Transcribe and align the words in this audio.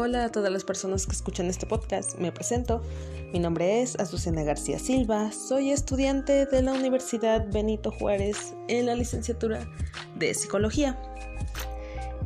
Hola 0.00 0.26
a 0.26 0.28
todas 0.30 0.52
las 0.52 0.62
personas 0.62 1.06
que 1.06 1.12
escuchan 1.12 1.46
este 1.46 1.66
podcast. 1.66 2.20
Me 2.20 2.30
presento. 2.30 2.80
Mi 3.32 3.40
nombre 3.40 3.82
es 3.82 3.98
Azucena 3.98 4.44
García 4.44 4.78
Silva. 4.78 5.32
Soy 5.32 5.72
estudiante 5.72 6.46
de 6.46 6.62
la 6.62 6.72
Universidad 6.72 7.50
Benito 7.50 7.90
Juárez 7.90 8.54
en 8.68 8.86
la 8.86 8.94
licenciatura 8.94 9.68
de 10.14 10.34
Psicología. 10.34 10.96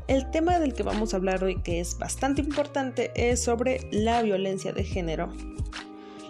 El 0.06 0.30
tema 0.30 0.58
del 0.58 0.74
que 0.74 0.82
vamos 0.82 1.14
a 1.14 1.16
hablar 1.16 1.42
hoy, 1.42 1.62
que 1.62 1.80
es 1.80 1.96
bastante 1.98 2.42
importante, 2.42 3.10
es 3.14 3.42
sobre 3.42 3.88
la 3.90 4.20
violencia 4.20 4.74
de 4.74 4.84
género. 4.84 5.32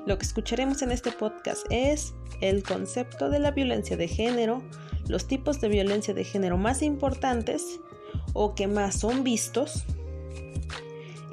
Lo 0.06 0.18
que 0.18 0.24
escucharemos 0.24 0.80
en 0.82 0.92
este 0.92 1.10
podcast 1.10 1.66
es 1.70 2.14
el 2.40 2.62
concepto 2.62 3.30
de 3.30 3.40
la 3.40 3.50
violencia 3.50 3.96
de 3.96 4.06
género, 4.06 4.62
los 5.08 5.26
tipos 5.26 5.60
de 5.60 5.70
violencia 5.70 6.14
de 6.14 6.22
género 6.22 6.56
más 6.56 6.82
importantes 6.82 7.80
o 8.32 8.54
que 8.54 8.68
más 8.68 9.00
son 9.00 9.24
vistos, 9.24 9.84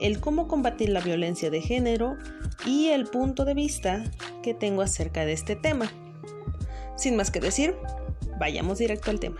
el 0.01 0.19
cómo 0.19 0.47
combatir 0.47 0.89
la 0.89 1.01
violencia 1.01 1.49
de 1.49 1.61
género 1.61 2.17
y 2.65 2.87
el 2.87 3.05
punto 3.05 3.45
de 3.45 3.53
vista 3.53 4.03
que 4.43 4.53
tengo 4.53 4.81
acerca 4.81 5.25
de 5.25 5.33
este 5.33 5.55
tema. 5.55 5.91
Sin 6.95 7.15
más 7.15 7.31
que 7.31 7.39
decir, 7.39 7.75
vayamos 8.39 8.79
directo 8.79 9.11
al 9.11 9.19
tema. 9.19 9.39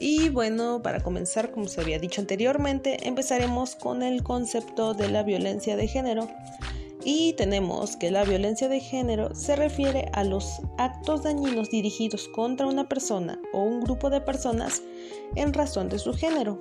Y 0.00 0.28
bueno, 0.28 0.80
para 0.82 1.00
comenzar, 1.00 1.50
como 1.50 1.66
se 1.66 1.80
había 1.80 1.98
dicho 1.98 2.20
anteriormente, 2.20 3.08
empezaremos 3.08 3.74
con 3.74 4.02
el 4.02 4.22
concepto 4.22 4.94
de 4.94 5.08
la 5.08 5.24
violencia 5.24 5.76
de 5.76 5.88
género, 5.88 6.28
y 7.10 7.32
tenemos 7.32 7.96
que 7.96 8.10
la 8.10 8.22
violencia 8.22 8.68
de 8.68 8.80
género 8.80 9.34
se 9.34 9.56
refiere 9.56 10.10
a 10.12 10.24
los 10.24 10.60
actos 10.76 11.22
dañinos 11.22 11.70
dirigidos 11.70 12.28
contra 12.28 12.66
una 12.66 12.86
persona 12.86 13.40
o 13.54 13.62
un 13.62 13.80
grupo 13.80 14.10
de 14.10 14.20
personas 14.20 14.82
en 15.34 15.54
razón 15.54 15.88
de 15.88 15.98
su 15.98 16.12
género. 16.12 16.60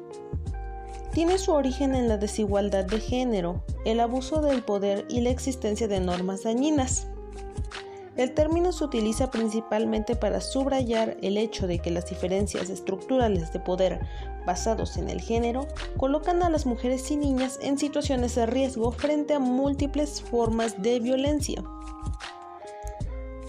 Tiene 1.11 1.37
su 1.37 1.51
origen 1.51 1.95
en 1.95 2.07
la 2.07 2.15
desigualdad 2.15 2.85
de 2.85 3.01
género, 3.01 3.65
el 3.83 3.99
abuso 3.99 4.41
del 4.41 4.63
poder 4.63 5.05
y 5.09 5.19
la 5.19 5.31
existencia 5.31 5.89
de 5.89 5.99
normas 5.99 6.43
dañinas. 6.43 7.07
El 8.17 8.33
término 8.33 8.71
se 8.71 8.83
utiliza 8.83 9.29
principalmente 9.29 10.15
para 10.15 10.41
subrayar 10.41 11.17
el 11.21 11.37
hecho 11.37 11.67
de 11.67 11.77
que 11.77 11.91
las 11.91 12.09
diferencias 12.09 12.69
estructurales 12.71 13.53
de 13.53 13.59
poder 13.59 13.99
basados 14.45 14.97
en 14.97 15.09
el 15.09 15.21
género 15.21 15.67
colocan 15.97 16.41
a 16.41 16.49
las 16.49 16.65
mujeres 16.65 17.11
y 17.11 17.15
niñas 17.15 17.59
en 17.61 17.77
situaciones 17.77 18.33
de 18.33 18.47
riesgo 18.47 18.91
frente 18.91 19.35
a 19.35 19.39
múltiples 19.39 20.21
formas 20.21 20.81
de 20.81 20.99
violencia. 20.99 21.63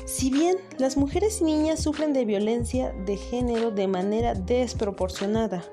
Si 0.04 0.30
bien 0.30 0.56
las 0.78 0.98
mujeres 0.98 1.40
y 1.40 1.44
niñas 1.44 1.80
sufren 1.80 2.12
de 2.12 2.26
violencia 2.26 2.92
de 3.06 3.16
género 3.16 3.70
de 3.70 3.88
manera 3.88 4.34
desproporcionada, 4.34 5.64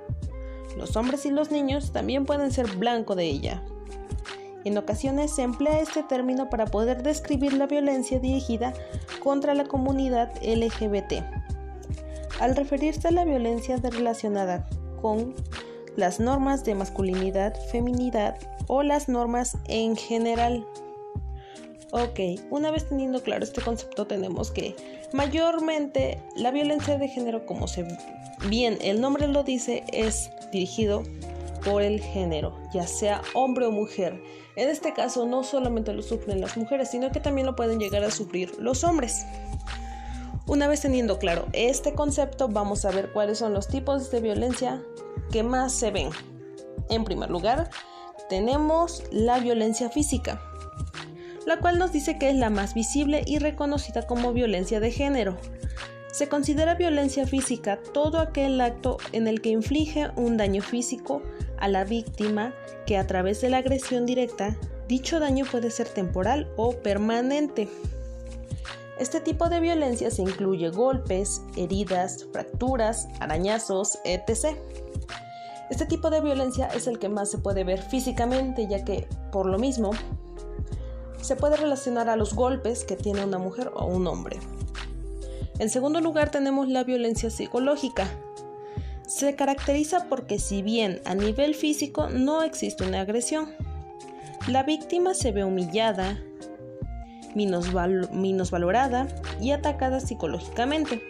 los 0.78 0.96
hombres 0.96 1.26
y 1.26 1.32
los 1.32 1.52
niños 1.52 1.92
también 1.92 2.26
pueden 2.26 2.52
ser 2.52 2.76
blanco 2.78 3.16
de 3.16 3.26
ella. 3.26 3.64
En 4.66 4.80
ocasiones 4.80 5.34
se 5.34 5.44
emplea 5.44 5.80
este 5.80 6.02
término 6.02 6.50
para 6.50 6.66
poder 6.66 7.04
describir 7.04 7.54
la 7.54 7.68
violencia 7.68 8.20
dirigida 8.20 8.74
contra 9.24 9.54
la 9.54 9.66
comunidad 9.66 10.32
LGBT. 10.44 11.24
Al 12.40 12.56
referirse 12.56 13.08
a 13.08 13.12
la 13.12 13.26
violencia 13.26 13.78
relacionada 13.78 14.68
con 15.02 15.36
las 15.96 16.20
normas 16.20 16.66
de 16.66 16.74
masculinidad, 16.74 17.56
feminidad 17.72 18.38
o 18.66 18.82
las 18.82 19.08
normas 19.08 19.56
en 19.68 19.96
general. 19.96 20.66
Ok, 21.92 22.20
una 22.50 22.72
vez 22.72 22.90
teniendo 22.90 23.22
claro 23.22 23.44
este 23.44 23.62
concepto 23.62 24.08
tenemos 24.08 24.50
que 24.50 24.76
mayormente 25.14 26.20
la 26.36 26.50
violencia 26.50 26.98
de 26.98 27.08
género, 27.08 27.46
como 27.46 27.68
se 27.68 27.88
bien 28.50 28.80
el 28.82 29.00
nombre 29.00 29.28
lo 29.28 29.44
dice, 29.44 29.84
es 29.94 30.32
dirigido 30.52 31.04
por 31.66 31.82
el 31.82 32.00
género, 32.00 32.56
ya 32.74 32.88
sea 32.88 33.22
hombre 33.34 33.66
o 33.66 33.72
mujer. 33.72 34.24
En 34.56 34.70
este 34.70 34.94
caso 34.94 35.26
no 35.26 35.44
solamente 35.44 35.92
lo 35.92 36.02
sufren 36.02 36.40
las 36.40 36.56
mujeres, 36.56 36.92
sino 36.92 37.12
que 37.12 37.20
también 37.20 37.48
lo 37.48 37.56
pueden 37.56 37.80
llegar 37.80 38.04
a 38.04 38.12
sufrir 38.12 38.54
los 38.60 38.84
hombres. 38.84 39.26
Una 40.48 40.68
vez 40.68 40.82
teniendo 40.82 41.18
claro 41.18 41.48
este 41.54 41.94
concepto, 41.94 42.48
vamos 42.48 42.86
a 42.86 42.92
ver 42.92 43.12
cuáles 43.12 43.40
son 43.40 43.54
los 43.54 43.68
tipos 43.68 44.12
de 44.12 44.22
violencia 44.22 44.82
que 45.32 45.42
más 45.42 45.74
se 45.74 45.90
ven. 45.90 46.10
En 46.90 47.04
primer 47.04 47.32
lugar, 47.32 47.70
tenemos 48.30 49.04
la 49.12 49.40
violencia 49.40 49.90
física, 49.90 50.40
la 51.48 51.58
cual 51.58 51.80
nos 51.80 51.92
dice 51.92 52.20
que 52.20 52.30
es 52.30 52.36
la 52.36 52.52
más 52.52 52.76
visible 52.76 53.24
y 53.26 53.40
reconocida 53.40 54.06
como 54.06 54.34
violencia 54.34 54.80
de 54.80 54.92
género. 54.92 55.38
Se 56.16 56.30
considera 56.30 56.76
violencia 56.76 57.28
física 57.28 57.78
todo 57.92 58.20
aquel 58.20 58.62
acto 58.62 59.00
en 59.12 59.28
el 59.28 59.42
que 59.42 59.50
inflige 59.50 60.12
un 60.16 60.38
daño 60.38 60.62
físico 60.62 61.22
a 61.58 61.68
la 61.68 61.84
víctima 61.84 62.54
que 62.86 62.98
a 62.98 63.06
través 63.06 63.42
de 63.42 63.50
la 63.50 63.58
agresión 63.58 64.06
directa, 64.06 64.56
dicho 64.88 65.20
daño 65.20 65.44
puede 65.44 65.72
ser 65.72 65.90
temporal 65.90 66.50
o 66.56 66.72
permanente. 66.72 67.68
Este 68.98 69.20
tipo 69.20 69.50
de 69.50 69.60
violencia 69.60 70.10
se 70.10 70.22
incluye 70.22 70.70
golpes, 70.70 71.42
heridas, 71.58 72.26
fracturas, 72.32 73.10
arañazos, 73.20 74.00
etc. 74.06 74.56
Este 75.70 75.86
tipo 75.86 76.10
de 76.10 76.22
violencia 76.22 76.68
es 76.68 76.88
el 76.88 76.98
que 76.98 77.10
más 77.10 77.30
se 77.30 77.40
puede 77.40 77.66
ver 77.66 77.82
físicamente, 77.82 78.70
ya 78.70 78.86
que, 78.86 79.06
por 79.34 79.48
lo 79.48 79.60
mismo, 79.60 79.92
se 81.22 81.36
puede 81.36 81.58
relacionar 81.58 82.08
a 82.08 82.16
los 82.16 82.34
golpes 82.34 82.86
que 82.86 82.96
tiene 82.96 83.26
una 83.26 83.38
mujer 83.38 83.70
o 83.76 83.86
un 83.88 84.08
hombre. 84.08 84.40
En 85.58 85.70
segundo 85.70 86.02
lugar 86.02 86.32
tenemos 86.32 86.68
la 86.68 86.84
violencia 86.84 87.30
psicológica. 87.30 88.10
Se 89.08 89.36
caracteriza 89.36 90.08
porque 90.10 90.38
si 90.38 90.62
bien 90.62 91.00
a 91.06 91.16
nivel 91.16 91.56
físico 91.56 92.10
no 92.10 92.44
existe 92.44 92.84
una 92.84 93.02
agresión, 93.02 93.50
la 94.48 94.64
víctima 94.64 95.14
se 95.14 95.32
ve 95.32 95.46
humillada, 95.46 96.20
valorada 98.52 99.08
y 99.40 99.52
atacada 99.52 100.02
psicológicamente. 100.02 101.02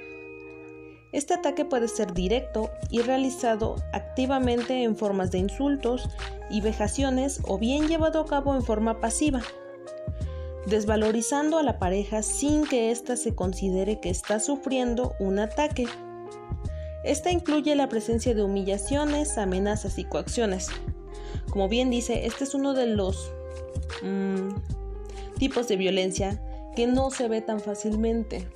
Este 1.11 1.33
ataque 1.33 1.65
puede 1.65 1.87
ser 1.87 2.13
directo 2.13 2.69
y 2.91 3.01
realizado 3.01 3.77
activamente 3.93 4.83
en 4.83 4.95
formas 4.95 5.31
de 5.31 5.39
insultos 5.39 6.09
y 6.51 6.61
vejaciones 6.61 7.39
o 7.45 7.57
bien 7.57 7.87
llevado 7.87 8.19
a 8.19 8.25
cabo 8.25 8.53
en 8.53 8.61
forma 8.61 8.99
pasiva 8.99 9.41
desvalorizando 10.65 11.57
a 11.57 11.63
la 11.63 11.79
pareja 11.79 12.23
sin 12.23 12.65
que 12.65 12.91
ésta 12.91 13.17
se 13.17 13.35
considere 13.35 13.99
que 13.99 14.09
está 14.09 14.39
sufriendo 14.39 15.13
un 15.19 15.39
ataque. 15.39 15.87
Esta 17.03 17.31
incluye 17.31 17.75
la 17.75 17.87
presencia 17.87 18.33
de 18.33 18.43
humillaciones, 18.43 19.37
amenazas 19.37 19.99
y 19.99 20.05
coacciones. 20.05 20.69
Como 21.49 21.69
bien 21.69 21.89
dice, 21.89 22.25
este 22.25 22.43
es 22.43 22.55
uno 22.55 22.73
de 22.73 22.87
los 22.87 23.31
mm, 24.01 24.49
tipos 25.37 25.67
de 25.67 25.77
violencia 25.77 26.41
que 26.75 26.87
no 26.87 27.11
se 27.11 27.27
ve 27.27 27.41
tan 27.41 27.59
fácilmente. 27.59 28.47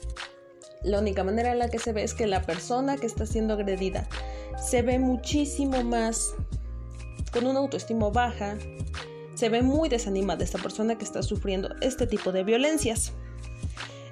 La 0.84 1.00
única 1.00 1.24
manera 1.24 1.52
en 1.52 1.60
la 1.60 1.70
que 1.70 1.78
se 1.78 1.94
ve 1.94 2.04
es 2.04 2.14
que 2.14 2.26
la 2.26 2.42
persona 2.42 2.98
que 2.98 3.06
está 3.06 3.26
siendo 3.26 3.54
agredida 3.54 4.08
se 4.60 4.82
ve 4.82 4.98
muchísimo 4.98 5.84
más 5.84 6.34
con 7.32 7.46
una 7.46 7.60
autoestima 7.60 8.10
baja, 8.10 8.58
se 9.40 9.48
ve 9.48 9.62
muy 9.62 9.88
desanimada 9.88 10.44
esta 10.44 10.58
persona 10.58 10.98
que 10.98 11.06
está 11.06 11.24
sufriendo 11.24 11.74
este 11.80 12.06
tipo 12.08 12.34
de 12.34 12.44
violencias. 12.44 13.14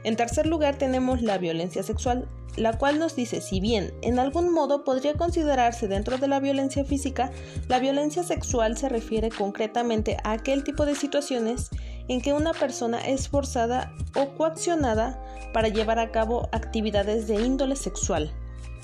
En 0.05 0.15
tercer 0.15 0.47
lugar 0.47 0.77
tenemos 0.77 1.21
la 1.21 1.38
violencia 1.38 1.83
sexual, 1.83 2.29
la 2.55 2.77
cual 2.77 2.97
nos 2.97 3.17
dice 3.17 3.41
si 3.41 3.59
bien 3.59 3.93
en 4.01 4.19
algún 4.19 4.53
modo 4.53 4.85
podría 4.85 5.15
considerarse 5.15 5.89
dentro 5.89 6.17
de 6.17 6.29
la 6.29 6.39
violencia 6.39 6.85
física, 6.85 7.29
la 7.67 7.79
violencia 7.79 8.23
sexual 8.23 8.77
se 8.77 8.88
refiere 8.88 9.27
concretamente 9.27 10.15
a 10.23 10.31
aquel 10.31 10.63
tipo 10.63 10.85
de 10.85 10.95
situaciones 10.95 11.71
en 12.07 12.21
que 12.21 12.31
una 12.31 12.53
persona 12.53 13.06
es 13.06 13.27
forzada 13.27 13.91
o 14.15 14.29
coaccionada 14.38 15.21
para 15.51 15.68
llevar 15.68 16.00
a 16.00 16.13
cabo 16.13 16.47
actividades 16.53 17.27
de 17.27 17.35
índole 17.35 17.75
sexual 17.75 18.33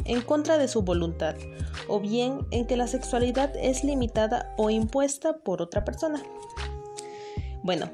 en 0.06 0.22
contra 0.22 0.58
de 0.58 0.68
su 0.68 0.82
voluntad, 0.82 1.36
o 1.88 2.00
bien 2.00 2.46
en 2.52 2.66
que 2.66 2.78
la 2.78 2.88
sexualidad 2.88 3.56
es 3.56 3.84
limitada 3.84 4.54
o 4.58 4.70
impuesta 4.70 5.38
por 5.38 5.62
otra 5.62 5.84
persona. 5.84 6.22
Bueno, 7.62 7.90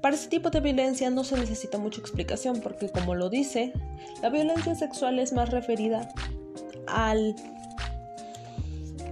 para 0.00 0.14
este 0.14 0.28
tipo 0.28 0.50
de 0.50 0.60
violencia 0.60 1.10
no 1.10 1.24
se 1.24 1.36
necesita 1.36 1.78
mucha 1.78 2.00
explicación 2.00 2.60
porque 2.60 2.88
como 2.88 3.14
lo 3.14 3.30
dice, 3.30 3.72
la 4.22 4.30
violencia 4.30 4.74
sexual 4.74 5.18
es 5.18 5.32
más 5.32 5.50
referida 5.50 6.08
al 6.86 7.34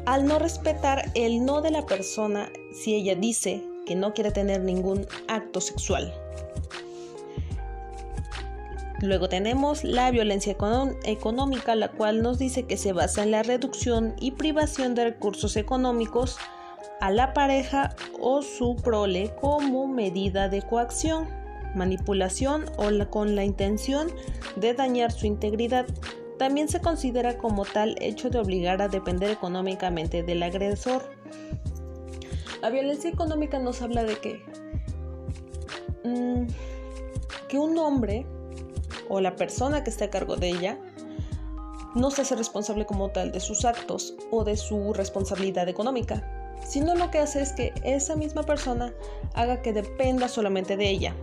al 0.06 0.24
no 0.24 0.38
respetar 0.38 1.10
el 1.14 1.44
no 1.44 1.60
de 1.62 1.72
la 1.72 1.84
persona 1.84 2.48
si 2.72 2.94
ella 2.94 3.16
dice 3.16 3.62
que 3.86 3.96
no 3.96 4.14
quiere 4.14 4.30
tener 4.30 4.60
ningún 4.60 5.06
acto 5.26 5.60
sexual. 5.60 6.14
Luego 9.02 9.28
tenemos 9.28 9.84
la 9.84 10.10
violencia 10.10 10.56
económica, 11.04 11.74
la 11.74 11.88
cual 11.88 12.22
nos 12.22 12.38
dice 12.38 12.62
que 12.62 12.78
se 12.78 12.92
basa 12.92 13.22
en 13.22 13.30
la 13.30 13.42
reducción 13.42 14.14
y 14.18 14.30
privación 14.32 14.94
de 14.94 15.04
recursos 15.04 15.56
económicos 15.56 16.38
a 17.00 17.10
la 17.10 17.34
pareja 17.34 17.94
o 18.18 18.40
su 18.40 18.74
prole 18.76 19.34
como 19.40 19.86
medida 19.86 20.48
de 20.48 20.62
coacción. 20.62 21.28
manipulación 21.74 22.64
o 22.78 22.88
con 23.10 23.36
la 23.36 23.44
intención 23.44 24.08
de 24.56 24.72
dañar 24.72 25.12
su 25.12 25.26
integridad. 25.26 25.84
También 26.38 26.70
se 26.70 26.80
considera 26.80 27.36
como 27.36 27.66
tal 27.66 27.96
hecho 28.00 28.30
de 28.30 28.38
obligar 28.38 28.80
a 28.80 28.88
depender 28.88 29.28
económicamente 29.30 30.22
del 30.22 30.42
agresor. 30.42 31.02
La 32.62 32.70
violencia 32.70 33.10
económica 33.10 33.58
nos 33.58 33.82
habla 33.82 34.04
de 34.04 34.16
que, 34.16 34.42
mm, 36.02 36.46
que 37.48 37.58
un 37.58 37.76
hombre 37.76 38.24
o 39.08 39.20
la 39.20 39.36
persona 39.36 39.84
que 39.84 39.90
esté 39.90 40.04
a 40.04 40.10
cargo 40.10 40.36
de 40.36 40.48
ella 40.48 40.78
no 41.94 42.10
se 42.10 42.22
hace 42.22 42.36
responsable 42.36 42.84
como 42.84 43.08
tal 43.10 43.32
de 43.32 43.40
sus 43.40 43.64
actos 43.64 44.14
o 44.30 44.44
de 44.44 44.56
su 44.56 44.92
responsabilidad 44.92 45.68
económica, 45.68 46.22
sino 46.66 46.94
lo 46.94 47.10
que 47.10 47.18
hace 47.18 47.40
es 47.40 47.52
que 47.52 47.72
esa 47.84 48.16
misma 48.16 48.42
persona 48.42 48.92
haga 49.34 49.62
que 49.62 49.72
dependa 49.72 50.28
solamente 50.28 50.76
de 50.76 50.90
ella. 50.90 51.14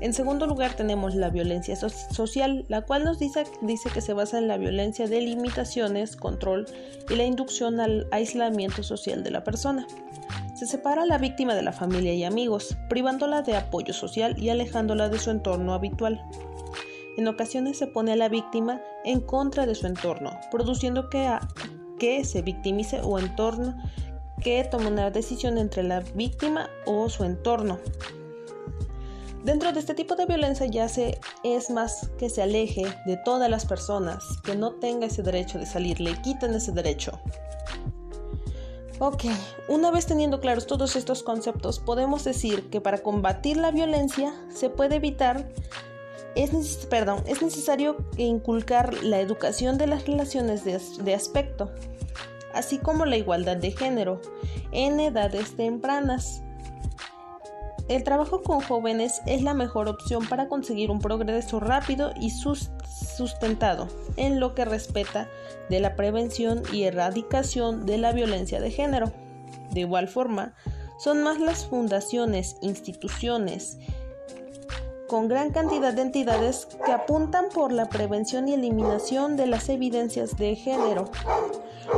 En 0.00 0.14
segundo 0.14 0.46
lugar 0.46 0.74
tenemos 0.74 1.14
la 1.14 1.28
violencia 1.28 1.76
social, 1.76 2.64
la 2.68 2.80
cual 2.82 3.04
nos 3.04 3.18
dice, 3.18 3.44
dice 3.60 3.90
que 3.90 4.00
se 4.00 4.14
basa 4.14 4.38
en 4.38 4.48
la 4.48 4.56
violencia 4.56 5.06
de 5.06 5.20
limitaciones, 5.20 6.16
control 6.16 6.66
y 7.10 7.16
la 7.16 7.24
inducción 7.24 7.80
al 7.80 8.08
aislamiento 8.10 8.82
social 8.82 9.22
de 9.22 9.30
la 9.30 9.44
persona. 9.44 9.86
Se 10.60 10.66
separa 10.66 11.04
a 11.04 11.06
la 11.06 11.16
víctima 11.16 11.54
de 11.54 11.62
la 11.62 11.72
familia 11.72 12.12
y 12.12 12.22
amigos, 12.22 12.76
privándola 12.90 13.40
de 13.40 13.56
apoyo 13.56 13.94
social 13.94 14.38
y 14.38 14.50
alejándola 14.50 15.08
de 15.08 15.18
su 15.18 15.30
entorno 15.30 15.72
habitual. 15.72 16.22
En 17.16 17.28
ocasiones 17.28 17.78
se 17.78 17.86
pone 17.86 18.12
a 18.12 18.16
la 18.16 18.28
víctima 18.28 18.78
en 19.06 19.22
contra 19.22 19.64
de 19.64 19.74
su 19.74 19.86
entorno, 19.86 20.38
produciendo 20.50 21.08
que, 21.08 21.26
que 21.98 22.26
se 22.26 22.42
victimice 22.42 23.00
o 23.02 23.18
entorno 23.18 23.74
que 24.42 24.62
tome 24.70 24.88
una 24.88 25.10
decisión 25.10 25.56
entre 25.56 25.82
la 25.82 26.00
víctima 26.00 26.68
o 26.84 27.08
su 27.08 27.24
entorno. 27.24 27.78
Dentro 29.42 29.72
de 29.72 29.80
este 29.80 29.94
tipo 29.94 30.14
de 30.14 30.26
violencia 30.26 30.66
ya 30.66 30.90
se 30.90 31.18
es 31.42 31.70
más 31.70 32.10
que 32.18 32.28
se 32.28 32.42
aleje 32.42 32.84
de 33.06 33.16
todas 33.24 33.48
las 33.48 33.64
personas, 33.64 34.22
que 34.44 34.56
no 34.56 34.72
tenga 34.72 35.06
ese 35.06 35.22
derecho 35.22 35.58
de 35.58 35.64
salir, 35.64 36.02
le 36.02 36.20
quitan 36.20 36.52
ese 36.52 36.72
derecho. 36.72 37.18
Ok, 39.02 39.24
una 39.66 39.90
vez 39.90 40.04
teniendo 40.04 40.40
claros 40.40 40.66
todos 40.66 40.94
estos 40.94 41.22
conceptos, 41.22 41.78
podemos 41.78 42.22
decir 42.22 42.68
que 42.68 42.82
para 42.82 42.98
combatir 42.98 43.56
la 43.56 43.70
violencia 43.70 44.34
se 44.50 44.68
puede 44.68 44.96
evitar, 44.96 45.48
es, 46.34 46.86
perdón, 46.90 47.22
es 47.24 47.40
necesario 47.40 47.96
inculcar 48.18 49.02
la 49.02 49.18
educación 49.18 49.78
de 49.78 49.86
las 49.86 50.06
relaciones 50.06 50.64
de, 50.66 51.14
aspecto, 51.14 51.72
así 52.52 52.76
como 52.76 53.06
la 53.06 53.16
igualdad 53.16 53.56
de 53.56 53.70
género 53.70 54.20
en 54.70 55.00
edades 55.00 55.56
tempranas. 55.56 56.42
El 57.88 58.04
trabajo 58.04 58.42
con 58.42 58.60
jóvenes 58.60 59.22
es 59.24 59.40
la 59.40 59.54
mejor 59.54 59.88
opción 59.88 60.28
para 60.28 60.46
conseguir 60.46 60.90
un 60.90 61.00
progreso 61.00 61.58
rápido 61.58 62.12
y 62.20 62.28
sustentado 63.16 63.88
en 64.16 64.40
lo 64.40 64.54
que 64.54 64.64
respeta 64.64 65.28
de 65.68 65.80
la 65.80 65.96
prevención 65.96 66.62
y 66.72 66.84
erradicación 66.84 67.86
de 67.86 67.98
la 67.98 68.12
violencia 68.12 68.60
de 68.60 68.70
género. 68.70 69.12
De 69.70 69.80
igual 69.80 70.08
forma, 70.08 70.54
son 70.98 71.22
más 71.22 71.38
las 71.38 71.66
fundaciones, 71.66 72.56
instituciones, 72.60 73.78
con 75.08 75.28
gran 75.28 75.50
cantidad 75.50 75.92
de 75.92 76.02
entidades 76.02 76.68
que 76.84 76.92
apuntan 76.92 77.46
por 77.52 77.72
la 77.72 77.88
prevención 77.88 78.48
y 78.48 78.54
eliminación 78.54 79.36
de 79.36 79.46
las 79.46 79.68
evidencias 79.68 80.36
de 80.36 80.54
género. 80.54 81.10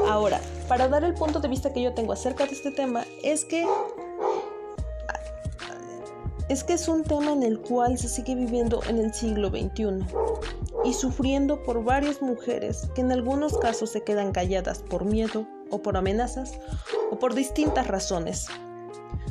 Ahora, 0.08 0.40
para 0.68 0.88
dar 0.88 1.04
el 1.04 1.14
punto 1.14 1.40
de 1.40 1.48
vista 1.48 1.72
que 1.72 1.82
yo 1.82 1.92
tengo 1.92 2.12
acerca 2.12 2.46
de 2.46 2.52
este 2.52 2.70
tema, 2.70 3.04
es 3.22 3.44
que 3.44 3.66
es 6.52 6.64
que 6.64 6.74
es 6.74 6.86
un 6.86 7.02
tema 7.02 7.32
en 7.32 7.42
el 7.42 7.58
cual 7.58 7.96
se 7.96 8.10
sigue 8.10 8.34
viviendo 8.34 8.82
en 8.86 8.98
el 8.98 9.14
siglo 9.14 9.48
XXI 9.48 10.04
y 10.84 10.92
sufriendo 10.92 11.62
por 11.62 11.82
varias 11.82 12.20
mujeres 12.20 12.90
que 12.94 13.00
en 13.00 13.10
algunos 13.10 13.56
casos 13.56 13.90
se 13.90 14.02
quedan 14.02 14.32
calladas 14.32 14.80
por 14.80 15.06
miedo 15.06 15.46
o 15.70 15.80
por 15.80 15.96
amenazas 15.96 16.52
o 17.10 17.18
por 17.18 17.34
distintas 17.34 17.86
razones. 17.86 18.48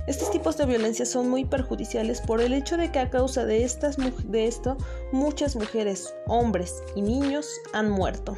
Estos 0.07 0.31
tipos 0.31 0.57
de 0.57 0.65
violencia 0.65 1.05
son 1.05 1.29
muy 1.29 1.45
perjudiciales 1.45 2.21
por 2.21 2.41
el 2.41 2.53
hecho 2.53 2.75
de 2.75 2.91
que 2.91 2.97
a 2.97 3.11
causa 3.11 3.45
de, 3.45 3.63
estas, 3.63 3.97
de 3.97 4.47
esto 4.47 4.75
muchas 5.11 5.55
mujeres, 5.55 6.11
hombres 6.25 6.81
y 6.95 7.03
niños 7.03 7.47
han 7.71 7.91
muerto. 7.91 8.35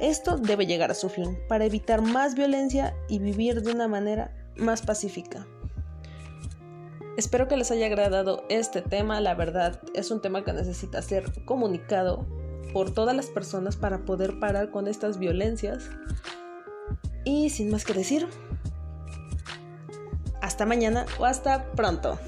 Esto 0.00 0.38
debe 0.38 0.66
llegar 0.66 0.90
a 0.90 0.94
su 0.94 1.08
fin 1.08 1.38
para 1.48 1.66
evitar 1.66 2.02
más 2.02 2.34
violencia 2.34 2.96
y 3.08 3.20
vivir 3.20 3.62
de 3.62 3.70
una 3.70 3.86
manera 3.86 4.34
más 4.56 4.82
pacífica. 4.82 5.46
Espero 7.16 7.46
que 7.46 7.58
les 7.58 7.70
haya 7.70 7.86
agradado 7.86 8.44
este 8.48 8.80
tema, 8.80 9.20
la 9.20 9.34
verdad 9.34 9.80
es 9.94 10.10
un 10.10 10.22
tema 10.22 10.44
que 10.44 10.52
necesita 10.54 11.02
ser 11.02 11.44
comunicado 11.44 12.26
por 12.72 12.90
todas 12.90 13.14
las 13.14 13.26
personas 13.26 13.76
para 13.76 14.06
poder 14.06 14.40
parar 14.40 14.70
con 14.70 14.88
estas 14.88 15.18
violencias. 15.18 15.90
Y 17.24 17.50
sin 17.50 17.70
más 17.70 17.84
que 17.84 17.92
decir, 17.92 18.28
hasta 20.40 20.64
mañana 20.64 21.04
o 21.18 21.26
hasta 21.26 21.70
pronto. 21.72 22.18